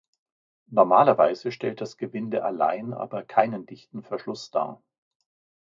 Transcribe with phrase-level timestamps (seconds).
[0.71, 4.81] Normalerweise stellt das Gewinde allein aber keinen dichten Verschluss dar.